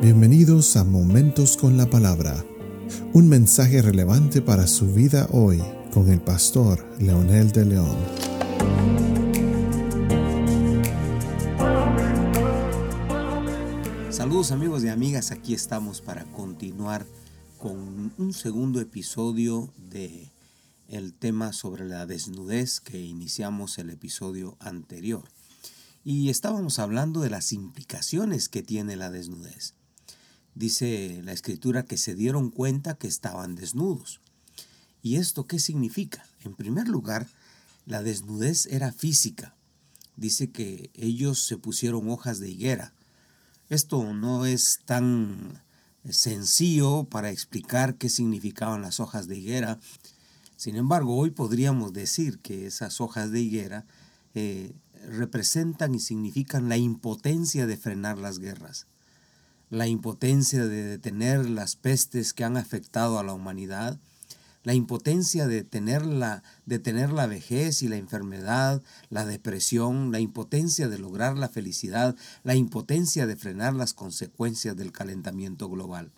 [0.00, 2.44] Bienvenidos a Momentos con la Palabra,
[3.14, 5.60] un mensaje relevante para su vida hoy
[5.92, 7.96] con el pastor Leonel de León.
[14.10, 17.04] Saludos amigos y amigas, aquí estamos para continuar
[17.58, 20.30] con un segundo episodio de
[20.86, 25.24] el tema sobre la desnudez que iniciamos el episodio anterior.
[26.04, 29.74] Y estábamos hablando de las implicaciones que tiene la desnudez
[30.58, 34.20] dice la escritura que se dieron cuenta que estaban desnudos.
[35.02, 36.26] ¿Y esto qué significa?
[36.42, 37.28] En primer lugar,
[37.86, 39.54] la desnudez era física.
[40.16, 42.92] Dice que ellos se pusieron hojas de higuera.
[43.68, 45.62] Esto no es tan
[46.10, 49.78] sencillo para explicar qué significaban las hojas de higuera.
[50.56, 53.86] Sin embargo, hoy podríamos decir que esas hojas de higuera
[54.34, 54.74] eh,
[55.06, 58.88] representan y significan la impotencia de frenar las guerras
[59.70, 63.98] la impotencia de detener las pestes que han afectado a la humanidad,
[64.64, 70.20] la impotencia de tener la, de tener la vejez y la enfermedad, la depresión, la
[70.20, 76.10] impotencia de lograr la felicidad, la impotencia de frenar las consecuencias del calentamiento global.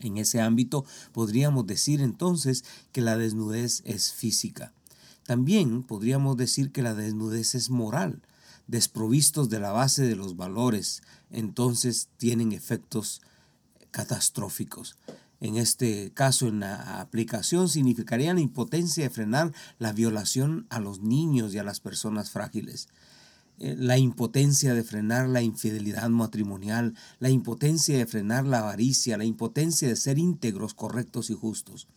[0.00, 4.72] En ese ámbito podríamos decir entonces que la desnudez es física.
[5.24, 8.22] También podríamos decir que la desnudez es moral,
[8.66, 13.22] desprovistos de la base de los valores, entonces tienen efectos
[13.90, 14.96] catastróficos.
[15.40, 21.00] En este caso, en la aplicación, significaría la impotencia de frenar la violación a los
[21.00, 22.88] niños y a las personas frágiles
[23.58, 29.24] eh, la impotencia de frenar la infidelidad matrimonial, la impotencia de frenar la avaricia, la
[29.24, 31.88] impotencia de ser íntegros, correctos y justos.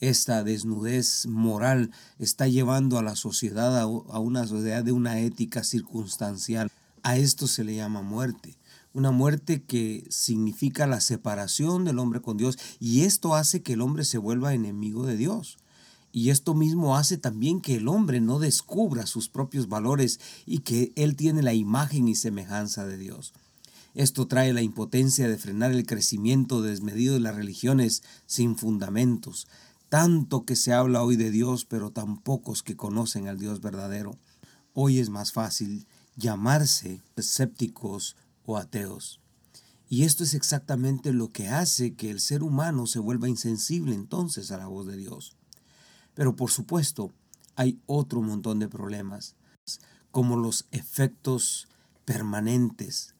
[0.00, 3.86] Esta desnudez moral está llevando a la sociedad a
[4.18, 6.70] una sociedad de una ética circunstancial.
[7.02, 8.56] A esto se le llama muerte.
[8.92, 13.80] Una muerte que significa la separación del hombre con Dios y esto hace que el
[13.80, 15.58] hombre se vuelva enemigo de Dios.
[16.12, 20.92] Y esto mismo hace también que el hombre no descubra sus propios valores y que
[20.96, 23.34] él tiene la imagen y semejanza de Dios.
[23.94, 29.46] Esto trae la impotencia de frenar el crecimiento desmedido de las religiones sin fundamentos,
[29.88, 34.18] tanto que se habla hoy de Dios, pero tan pocos que conocen al Dios verdadero.
[34.72, 35.86] Hoy es más fácil
[36.16, 39.20] llamarse escépticos o ateos.
[39.88, 44.50] Y esto es exactamente lo que hace que el ser humano se vuelva insensible entonces
[44.50, 45.36] a la voz de Dios.
[46.14, 47.12] Pero por supuesto,
[47.54, 49.36] hay otro montón de problemas,
[50.10, 51.68] como los efectos
[52.04, 53.14] permanentes.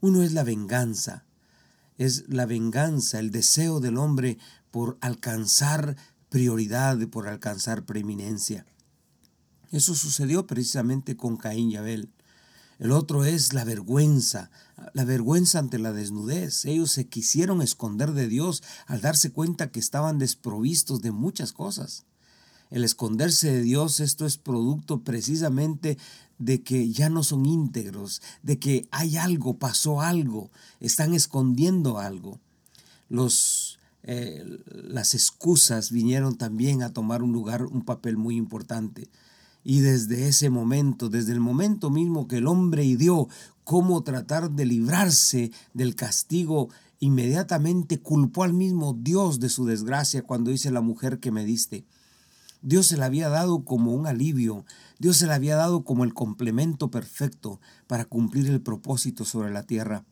[0.00, 1.24] Uno es la venganza,
[1.98, 4.38] es la venganza, el deseo del hombre
[4.70, 5.96] por alcanzar
[6.28, 8.66] prioridad, por alcanzar preeminencia.
[9.70, 12.10] Eso sucedió precisamente con Caín y Abel.
[12.78, 14.50] El otro es la vergüenza,
[14.92, 16.66] la vergüenza ante la desnudez.
[16.66, 22.04] Ellos se quisieron esconder de Dios al darse cuenta que estaban desprovistos de muchas cosas.
[22.70, 25.96] El esconderse de Dios, esto es producto precisamente
[26.38, 30.50] de que ya no son íntegros, de que hay algo, pasó algo,
[30.80, 32.40] están escondiendo algo.
[33.08, 33.78] Los,
[34.08, 39.08] eh, las excusas vinieron también a tomar un lugar, un papel muy importante.
[39.64, 43.28] Y desde ese momento, desde el momento mismo que el hombre ideó
[43.64, 46.68] cómo tratar de librarse del castigo,
[47.00, 51.84] inmediatamente culpó al mismo Dios de su desgracia cuando dice la mujer que me diste.
[52.62, 54.64] Dios se la había dado como un alivio,
[55.00, 59.64] Dios se la había dado como el complemento perfecto para cumplir el propósito sobre la
[59.64, 60.04] tierra.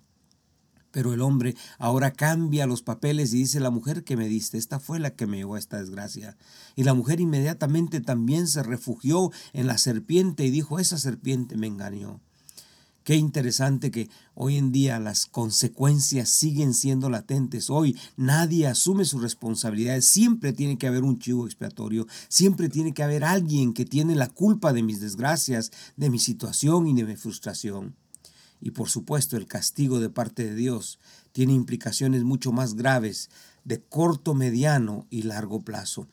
[0.94, 4.78] Pero el hombre ahora cambia los papeles y dice, la mujer que me diste, esta
[4.78, 6.36] fue la que me llevó a esta desgracia.
[6.76, 11.66] Y la mujer inmediatamente también se refugió en la serpiente y dijo, esa serpiente me
[11.66, 12.20] engañó.
[13.02, 17.70] Qué interesante que hoy en día las consecuencias siguen siendo latentes.
[17.70, 20.04] Hoy nadie asume sus responsabilidades.
[20.04, 22.06] Siempre tiene que haber un chivo expiatorio.
[22.28, 26.86] Siempre tiene que haber alguien que tiene la culpa de mis desgracias, de mi situación
[26.86, 27.96] y de mi frustración.
[28.60, 30.98] Y por supuesto el castigo de parte de Dios
[31.32, 33.30] tiene implicaciones mucho más graves
[33.64, 36.08] de corto, mediano y largo plazo.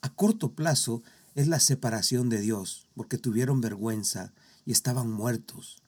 [0.00, 1.02] A corto plazo
[1.34, 4.32] es la separación de Dios, porque tuvieron vergüenza
[4.66, 5.82] y estaban muertos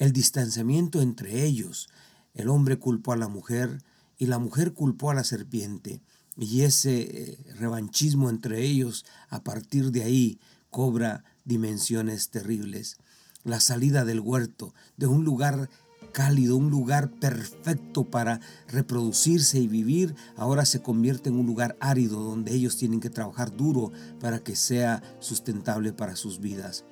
[0.00, 1.88] el distanciamiento entre ellos.
[2.34, 3.84] El hombre culpó a la mujer
[4.18, 6.02] y la mujer culpó a la serpiente.
[6.36, 10.40] Y ese eh, revanchismo entre ellos, a partir de ahí,
[10.70, 12.96] cobra dimensiones terribles.
[13.44, 15.70] La salida del huerto, de un lugar
[16.12, 22.20] cálido, un lugar perfecto para reproducirse y vivir, ahora se convierte en un lugar árido
[22.20, 26.84] donde ellos tienen que trabajar duro para que sea sustentable para sus vidas.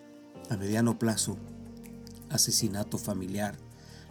[0.49, 1.37] A mediano plazo,
[2.31, 3.57] asesinato familiar,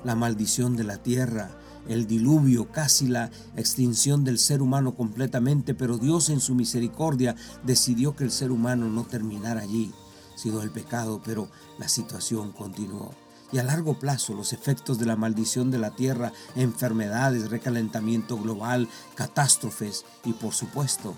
[0.04, 1.58] la maldición de la tierra,
[1.88, 8.16] el diluvio, casi la extinción del ser humano completamente, pero Dios en su misericordia decidió
[8.16, 9.92] que el ser humano no terminara allí,
[10.38, 13.14] sino el pecado, pero la situación continuó.
[13.52, 18.88] Y a largo plazo los efectos de la maldición de la tierra, enfermedades, recalentamiento global,
[19.16, 21.16] catástrofes y por supuesto,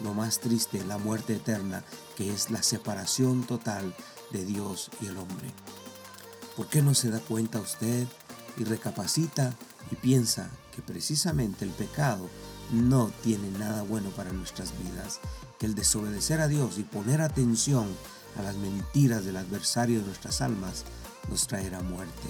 [0.00, 1.82] lo más triste, la muerte eterna,
[2.16, 3.94] que es la separación total
[4.30, 5.52] de Dios y el hombre.
[6.56, 8.06] ¿Por qué no se da cuenta usted
[8.56, 9.54] y recapacita
[9.90, 12.28] y piensa que precisamente el pecado
[12.72, 15.20] no tiene nada bueno para nuestras vidas,
[15.58, 17.86] que el desobedecer a Dios y poner atención
[18.36, 20.84] a las mentiras del adversario de nuestras almas
[21.30, 22.28] nos traerá muerte.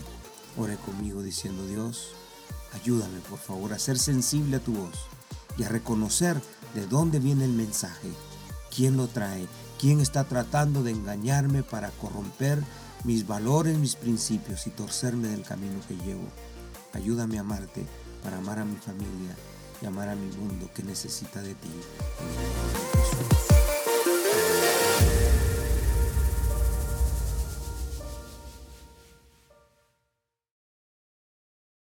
[0.56, 2.12] Ore conmigo diciendo Dios,
[2.74, 4.94] ayúdame por favor a ser sensible a tu voz
[5.56, 6.40] y a reconocer
[6.74, 8.08] de dónde viene el mensaje,
[8.74, 9.46] quién lo trae,
[9.78, 12.62] quién está tratando de engañarme para corromper
[13.04, 16.28] mis valores, mis principios y torcerme del camino que llevo.
[16.92, 17.86] Ayúdame a amarte
[18.22, 19.36] para amar a mi familia
[19.80, 21.70] y amar a mi mundo que necesita de ti.